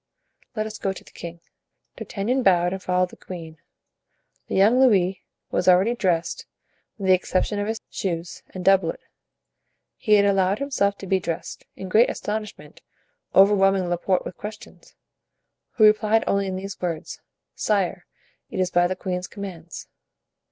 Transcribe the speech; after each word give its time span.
"Let 0.55 0.65
us 0.65 0.79
go 0.79 0.93
to 0.93 1.03
the 1.03 1.11
king." 1.11 1.41
D'Artagnan 1.95 2.41
bowed 2.41 2.73
and 2.73 2.81
followed 2.81 3.11
the 3.11 3.15
queen. 3.17 3.59
The 4.47 4.55
young 4.55 4.79
Louis 4.79 5.21
was 5.51 5.67
already 5.67 5.93
dressed, 5.93 6.47
with 6.97 7.05
the 7.09 7.13
exception 7.13 7.59
of 7.59 7.67
his 7.67 7.79
shoes 7.91 8.41
and 8.49 8.65
doublet; 8.65 8.99
he 9.97 10.13
had 10.15 10.25
allowed 10.25 10.57
himself 10.57 10.97
to 10.97 11.05
be 11.05 11.19
dressed, 11.19 11.65
in 11.75 11.87
great 11.87 12.09
astonishment, 12.09 12.81
overwhelming 13.35 13.89
Laporte 13.89 14.25
with 14.25 14.37
questions, 14.37 14.95
who 15.73 15.83
replied 15.83 16.23
only 16.25 16.47
in 16.47 16.55
these 16.55 16.81
words, 16.81 17.21
"Sire, 17.53 18.07
it 18.49 18.59
is 18.59 18.71
by 18.71 18.87
the 18.87 18.95
queen's 18.95 19.27
commands." 19.27 19.87